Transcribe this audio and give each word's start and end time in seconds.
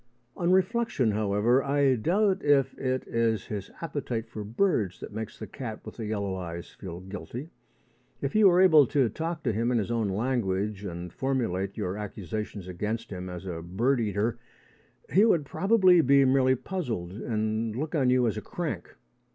On 0.35 0.51
reflection, 0.51 1.11
however, 1.11 1.63
I 1.63 1.93
doubt 1.95 2.43
if 2.43 2.75
it 2.79 3.07
is 3.07 3.45
his 3.45 3.69
appetite 3.83 4.27
for 4.27 4.43
birds 4.43 4.99
that 4.99 5.13
makes 5.13 5.37
the 5.37 5.45
cat 5.45 5.85
with 5.85 5.97
the 5.97 6.07
yellow 6.07 6.33
eyes 6.35 6.71
feel 6.71 7.01
guilty. 7.01 7.51
If 8.19 8.33
you 8.33 8.47
were 8.47 8.61
able 8.61 8.87
to 8.87 9.09
talk 9.09 9.43
to 9.43 9.53
him 9.53 9.71
in 9.71 9.77
his 9.77 9.91
own 9.91 10.09
language, 10.09 10.85
and 10.85 11.13
formulate 11.13 11.77
your 11.77 11.97
accusations 11.97 12.67
against 12.67 13.11
him 13.11 13.29
as 13.29 13.45
a 13.45 13.61
bird 13.61 13.99
eater, 13.99 14.39
he 15.13 15.23
would 15.23 15.45
probably 15.45 16.01
be 16.01 16.25
merely 16.25 16.55
puzzled 16.55 17.11
and 17.11 17.75
look 17.75 17.93
on 17.93 18.09
you 18.09 18.25
as 18.25 18.37
a 18.37 18.41
crank. 18.41 18.95